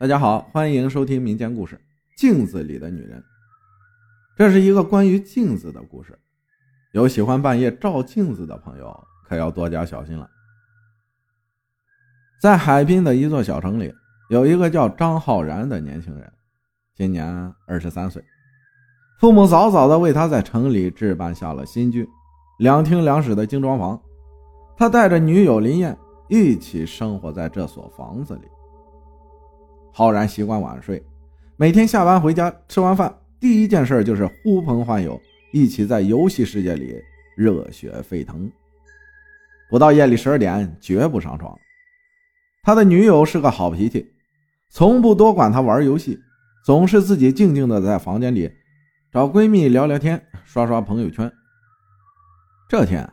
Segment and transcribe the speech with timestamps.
[0.00, 1.76] 大家好，欢迎收听民间故事
[2.16, 3.20] 《镜子里的女人》。
[4.34, 6.18] 这是一个关于镜子的故事，
[6.92, 10.26] 有喜欢半夜照镜子的朋友可要多加小心了。
[12.40, 13.92] 在海滨的一座小城里，
[14.30, 16.32] 有一个叫张浩然的年轻人，
[16.96, 18.24] 今年二十三岁，
[19.18, 22.08] 父母早早的为他在城里置办下了新居，
[22.58, 24.00] 两厅两室的精装房，
[24.78, 25.94] 他带着女友林燕
[26.30, 28.48] 一起生活在这所房子里。
[29.92, 31.02] 浩然习惯晚睡，
[31.56, 35.20] 每天下班回家吃完饭，第一件事就是呼朋唤友，
[35.52, 36.94] 一起在游戏世界里
[37.36, 38.50] 热血沸腾。
[39.68, 41.58] 不到夜里十二点，绝不上床。
[42.62, 44.12] 他的女友是个好脾气，
[44.68, 46.20] 从不多管他玩游戏，
[46.64, 48.50] 总是自己静静的在房间里
[49.12, 51.30] 找闺蜜聊聊天，刷刷朋友圈。
[52.68, 53.10] 这天，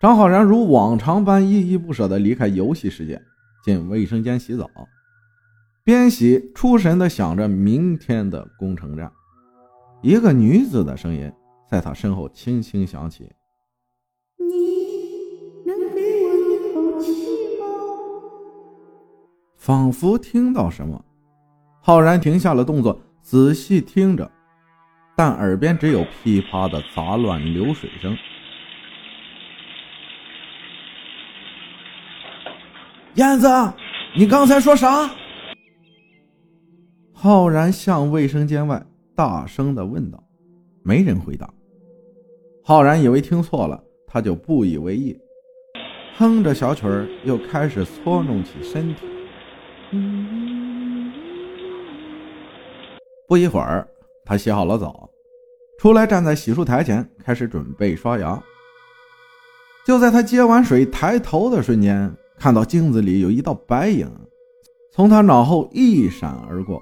[0.00, 3.20] 张浩然如往常般依依不舍地离开游戏世界，
[3.64, 4.68] 进卫生间洗澡。
[5.82, 9.10] 边洗出神的想着明天的攻城战，
[10.02, 11.32] 一个女子的声音
[11.68, 13.30] 在他身后轻轻响起
[14.38, 17.12] ：“你能给我一口气
[17.58, 17.66] 吗？”
[19.56, 21.04] 仿佛听到什么，
[21.80, 24.30] 浩然停下了动作，仔细听着，
[25.16, 28.16] 但耳边只有噼啪的杂乱流水声。
[33.14, 33.48] 燕子，
[34.14, 35.10] 你刚才说啥？
[37.22, 38.82] 浩然向卫生间外
[39.14, 40.24] 大声的问道
[40.82, 41.52] ：“没人回答。”
[42.64, 45.14] 浩然以为听错了，他就不以为意，
[46.16, 49.02] 哼着小曲儿，又开始搓弄起身体。
[53.28, 53.86] 不一会儿，
[54.24, 55.10] 他洗好了澡，
[55.78, 58.42] 出来站在洗漱台前，开始准备刷牙。
[59.84, 64.10] 就在他接完水抬头的瞬间，看到镜子里有一道白影
[64.90, 66.80] 从他脑后一闪而过。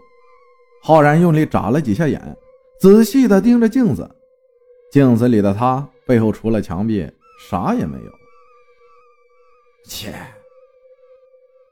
[0.83, 2.37] 浩然用力眨了几下眼，
[2.81, 4.09] 仔细地盯着镜子。
[4.91, 7.07] 镜子里的他背后除了墙壁，
[7.49, 8.13] 啥也没有。
[9.85, 10.15] 切！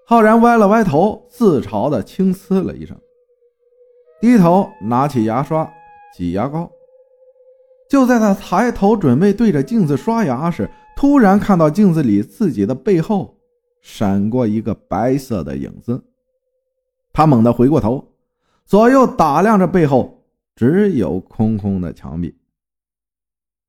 [0.05, 2.97] 浩然歪了歪头，自嘲地轻呲了一声，
[4.21, 5.71] 低头拿起牙刷
[6.15, 6.71] 挤牙膏。
[7.89, 13.37] 就在他抬头准备对着镜子刷牙时，突然看到镜子里自己的背后
[13.81, 16.05] 闪过一个白色的影子。
[17.13, 18.05] 他猛地回过头。
[18.67, 20.25] 左右打量着背后，
[20.57, 22.37] 只有空空的墙壁。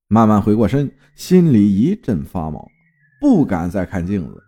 [0.07, 2.67] 慢慢回过身，心里一阵发毛，
[3.21, 4.43] 不敢再看镜子，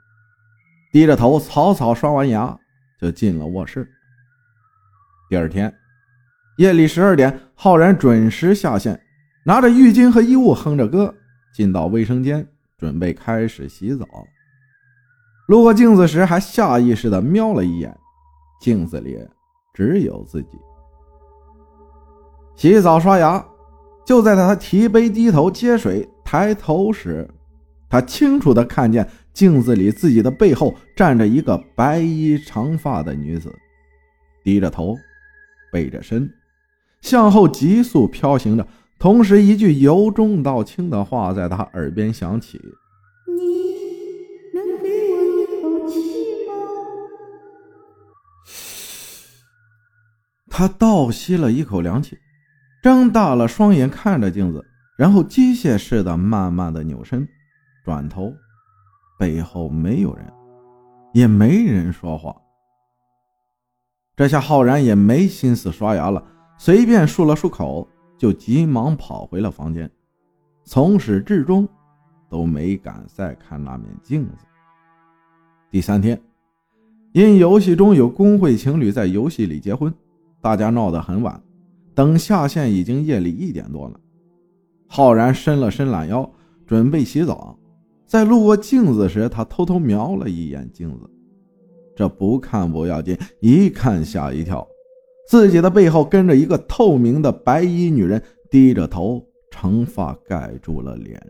[0.92, 2.58] 低着头草草刷完牙，
[3.00, 3.88] 就进了卧室。
[5.30, 5.72] 第二天
[6.58, 9.00] 夜里十二点，浩然准时下线，
[9.46, 11.14] 拿着浴巾和衣物，哼着歌
[11.54, 14.08] 进到卫生间，准备开始洗澡。
[15.48, 17.96] 路过镜子时，还下意识地瞄了一眼
[18.60, 19.16] 镜子里。
[19.74, 20.50] 只有自己
[22.56, 23.46] 洗澡刷牙，
[24.06, 27.30] 就在他提杯低头接水抬头时，
[27.90, 33.56] 他清楚的看见镜子里自己的背后站着一个白衣长发的女子，
[34.44, 34.96] 低着头，
[35.72, 36.30] 背着身，
[37.02, 38.68] 向后急速飘行着，
[39.00, 42.60] 同时一句由重到轻的话在他耳边响起。
[50.60, 52.18] 他倒吸了一口凉气，
[52.84, 54.62] 睁大了双眼看着镜子，
[54.98, 57.26] 然后机械似的慢慢的扭身，
[57.86, 58.34] 转头，
[59.18, 60.26] 背后没有人，
[61.14, 62.36] 也没人说话。
[64.18, 66.22] 这下浩然也没心思刷牙了，
[66.58, 67.88] 随便漱了漱口，
[68.18, 69.90] 就急忙跑回了房间，
[70.66, 71.66] 从始至终
[72.30, 74.44] 都没敢再看那面镜子。
[75.72, 76.22] 第三天，
[77.14, 79.94] 因游戏中有公会情侣在游戏里结婚。
[80.42, 81.42] 大家闹得很晚，
[81.94, 84.00] 等下线已经夜里一点多了。
[84.88, 86.30] 浩然伸了伸懒腰，
[86.66, 87.58] 准备洗澡。
[88.06, 91.10] 在路过镜子时，他偷偷瞄了一眼镜子。
[91.96, 94.66] 这不看不要紧，一看吓一跳，
[95.28, 99.22] 自己的背后跟着一个透明的白衣女人，低着头，
[99.52, 101.22] 长发盖住了脸，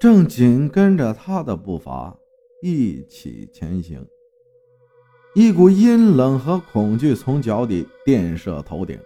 [0.00, 2.16] 正紧跟着他的步伐
[2.62, 4.04] 一起前行。
[5.36, 8.98] 一股阴冷和恐惧从脚底电射头顶，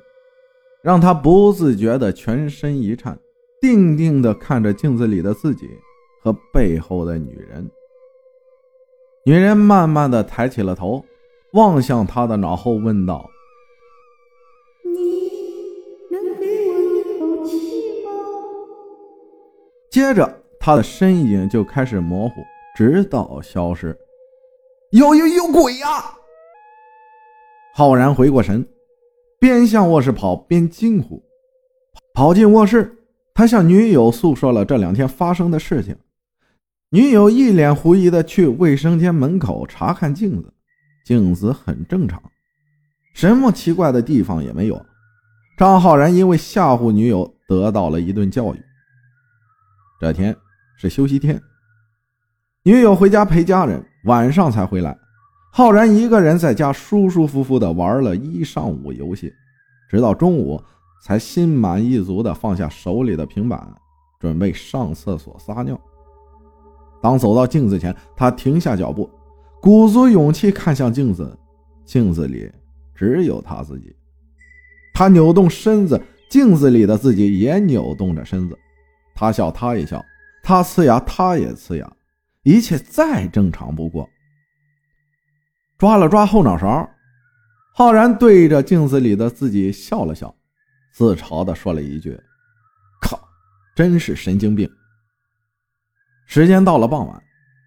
[0.81, 3.19] 让他不自觉的全身一颤，
[3.61, 5.69] 定定的看着镜子里的自己
[6.23, 7.69] 和背后的女人。
[9.25, 11.05] 女人慢慢的抬起了头，
[11.55, 13.29] 望向他的脑后，问道
[14.87, 15.31] ：“你
[16.13, 18.13] 能给我一口气吗？”
[19.91, 22.35] 接着，他的身影就开始模糊，
[22.77, 23.99] 直到消失。
[24.91, 26.19] 有有有鬼呀！
[27.81, 28.69] 浩然回过神，
[29.39, 31.25] 边向卧室跑边惊呼。
[32.13, 32.95] 跑进卧室，
[33.33, 35.97] 他向女友诉说了这两天发生的事情。
[36.91, 40.53] 女友一脸狐疑的去卫生间门口查看镜子，
[41.07, 42.23] 镜子很正常，
[43.15, 44.85] 什么奇怪的地方也没有。
[45.57, 48.61] 张浩然因为吓唬女友，得到了一顿教育。
[49.99, 50.37] 这天
[50.77, 51.41] 是休息天，
[52.63, 54.95] 女友回家陪家人，晚上才回来。
[55.53, 59.33] 浩然一个人在家舒舒服服的玩了一上午游戏，
[59.91, 60.63] 直到中午
[61.03, 63.61] 才心满意足的放下手里的平板，
[64.21, 65.79] 准备上厕所撒尿。
[67.03, 69.11] 当走到镜子前，他停下脚步，
[69.61, 71.37] 鼓足勇气看向镜子，
[71.85, 72.49] 镜子里
[72.95, 73.95] 只有他自己。
[74.95, 76.01] 他扭动身子，
[76.31, 78.57] 镜子里的自己也扭动着身子。
[79.17, 79.99] 他笑，他也笑；
[80.45, 81.93] 他呲牙，他也呲牙，
[82.45, 84.09] 一切再正常不过。
[85.81, 86.87] 抓了抓后脑勺，
[87.73, 90.35] 浩然对着镜子里的自己笑了笑，
[90.93, 92.21] 自嘲地说了一句
[93.01, 93.19] ：“靠，
[93.75, 94.71] 真是神经病。”
[96.29, 97.23] 时间到了傍晚，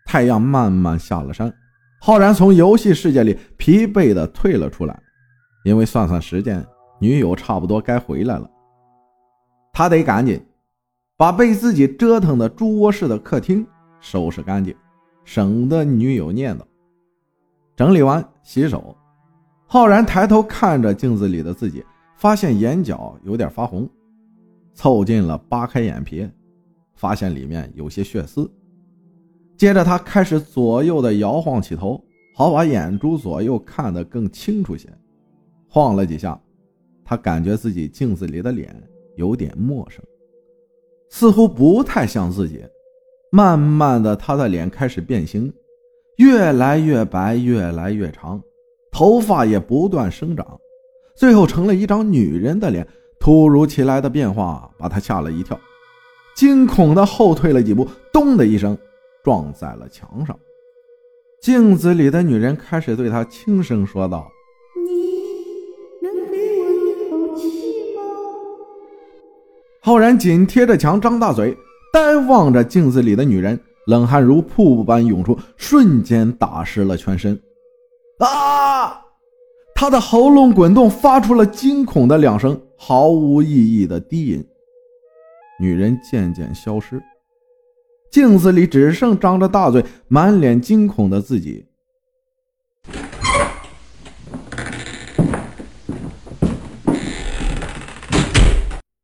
[0.06, 1.52] 太阳慢慢下了山。
[2.00, 5.02] 浩然从游戏世界里疲惫地退了出来，
[5.66, 6.64] 因为算算时间，
[7.00, 8.48] 女友差不多该回来了。
[9.74, 10.40] 他得赶紧
[11.18, 13.66] 把被自己折腾的猪窝式的客厅
[14.00, 14.76] 收拾干净，
[15.26, 16.62] 省得女友念叨。
[17.76, 18.96] 整理完，洗手，
[19.66, 21.84] 浩然抬头看着镜子里的自己，
[22.18, 23.90] 发现眼角有点发红，
[24.74, 26.30] 凑近了扒开眼皮。
[26.96, 28.50] 发现里面有些血丝，
[29.58, 32.02] 接着他开始左右的摇晃起头，
[32.36, 34.88] 好把眼珠左右看得更清楚些。
[35.68, 36.40] 晃了几下，
[37.04, 38.74] 他感觉自己镜子里的脸
[39.18, 40.02] 有点陌生，
[41.10, 42.64] 似乎不太像自己。
[43.32, 45.52] 慢慢的，他的脸开始变形，
[46.18, 48.42] 越来越白，越来越长，
[48.92, 50.60] 头发也不断生长，
[51.16, 52.88] 最后成了一张女人的脸。
[53.20, 55.58] 突如其来的变化把他吓了一跳。
[56.36, 58.78] 惊恐的后退了几步，咚的一声
[59.24, 60.38] 撞在了墙上。
[61.42, 64.30] 镜子里的女人开始对他轻声说道
[64.86, 65.22] ：“你
[66.02, 68.02] 能给我一口气吗？”
[69.82, 71.58] 浩然紧贴着墙，张大嘴，
[71.94, 73.58] 呆望着镜子里的女人，
[73.88, 77.40] 冷汗如瀑布般涌出，瞬间打湿了全身。
[78.20, 79.02] 啊！
[79.76, 84.46] 他的喉咙滚动，发出了惊恐的两声毫无意义的低吟。
[85.60, 87.02] 女人渐渐消失，
[88.10, 91.66] 镜子里只剩张着大嘴、满脸惊恐的自己。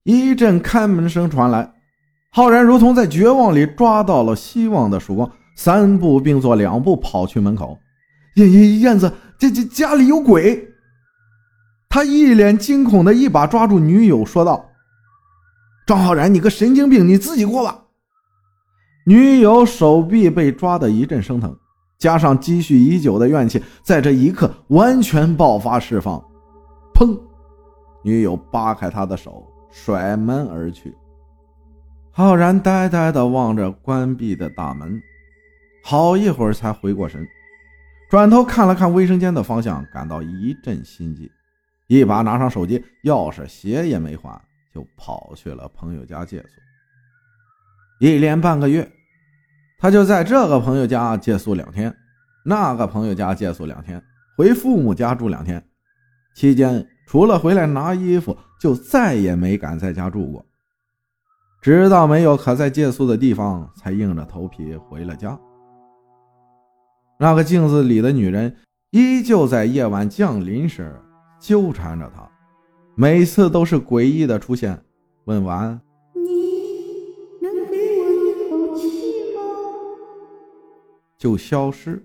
[0.03, 1.73] 一阵开门声传来，
[2.39, 7.77] 浩然如同在绝望里抓到了希望的曙光，三步并作两步跑去门口。
[8.35, 10.65] 燕燕燕子，这这家里有鬼！
[11.89, 14.63] 他一脸惊恐的一把抓住女友，说道。
[15.85, 17.77] 张浩然，你个神经病，你自己过吧。
[19.05, 21.53] 女友手臂被抓得一阵生疼，
[21.97, 26.23] 加上积蓄已久的怨气，在这一刻完全爆发释放。
[26.93, 27.19] 砰！
[28.01, 30.95] 女友扒开他的手，甩门而去。
[32.11, 35.01] 浩然呆呆地望着关闭的大门，
[35.83, 37.27] 好一会儿才回过神，
[38.09, 41.31] 转头看了看卫生间的方向，感到一阵心悸，
[41.87, 44.39] 一把拿上手机，钥匙、鞋也没换。
[44.71, 46.47] 就跑去了朋友家借宿，
[47.99, 48.87] 一连半个月，
[49.79, 51.91] 他就在这个朋友家借宿两天，
[52.45, 53.99] 那个朋友家借宿两天，
[54.37, 55.61] 回父母家住两天。
[56.35, 60.45] 期间除了回来拿衣服，就再也没敢在家住过。
[61.61, 65.37] 直到没有可再借宿的地方，才硬着头皮回了家。
[67.17, 68.55] 那个镜子里的女人
[68.91, 70.95] 依旧在夜晚降临时
[71.37, 72.25] 纠缠着他。
[72.95, 74.81] 每次都是诡异的出现，
[75.25, 75.79] 问完
[76.15, 76.21] 你
[77.41, 79.41] 能给我一口气吗？
[81.17, 82.01] 就消失。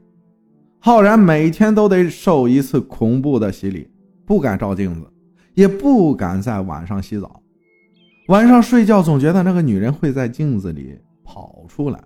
[0.81, 3.89] 浩然每天都得受一次恐怖的洗礼，
[4.27, 5.07] 不敢照镜子，
[5.55, 7.41] 也不敢在晚上洗澡。
[8.29, 12.03] 晚上睡觉总觉得那个女人会在镜子里跑出来，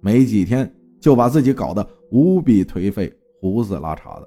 [0.00, 4.26] 没几天就把自己搞得无比颓废，胡子拉碴的，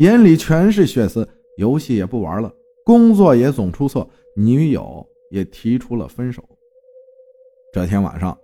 [0.00, 1.28] 眼里全是血丝。
[1.56, 2.52] 游戏也不玩了，
[2.84, 6.42] 工作也总出错，女友也提出了分手。
[7.72, 8.36] 这天晚上，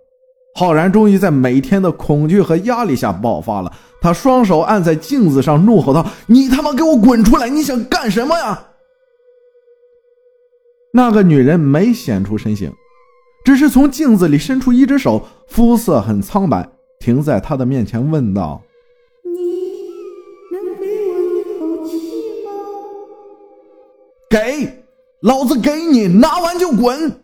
[0.55, 3.73] 浩然终于在每天的恐惧和压力下爆发了。
[3.99, 7.49] 他双手按在镜子上，怒吼道：“你他妈给我滚出来！
[7.49, 8.67] 你想干什么呀？”
[10.93, 12.73] 那个女人没显出身形，
[13.45, 16.69] 只是从镜子里伸出一只手，肤色很苍白，
[16.99, 18.61] 停在他的面前，问道
[19.23, 19.31] ：“你
[20.51, 22.51] 能给我一口气吗？”
[24.29, 24.83] 给，
[25.21, 27.23] 老子给你，拿完就滚！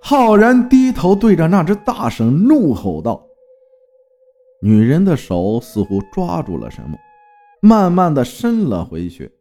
[0.00, 3.26] 浩然低头对着那只大绳怒吼道。
[4.62, 6.96] 女人的手似乎抓住了什么，
[7.60, 9.32] 慢慢的伸了回去。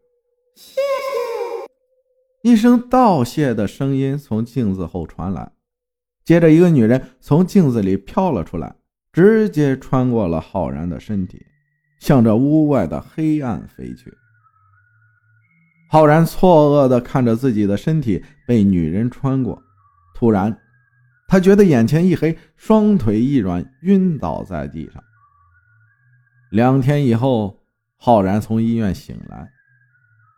[2.44, 5.54] 一声道谢的声音从镜子后传来，
[6.26, 8.76] 接着一个女人从镜子里飘了出来，
[9.14, 11.46] 直接穿过了浩然的身体，
[12.02, 14.14] 向着屋外的黑暗飞去。
[15.90, 19.64] 浩然错愕的看着自己的身体被女人穿过，
[20.14, 20.60] 突然，
[21.30, 25.02] 他觉得眼前一黑，双腿一软，晕倒在地上。
[26.52, 27.64] 两天以后，
[27.96, 29.50] 浩然从医院醒来，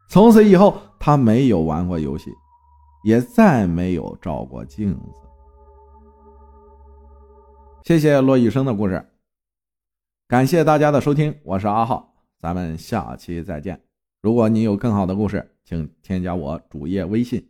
[0.08, 2.32] 从此以后，他没有玩过游戏，
[3.04, 5.22] 也再没有照过镜子。
[7.84, 9.06] 谢谢骆雨生的故事，
[10.28, 13.80] 感谢大家的收听，我是阿浩，咱们下期再见。
[14.22, 17.48] 如果你有更好的故事，请添加我主页微信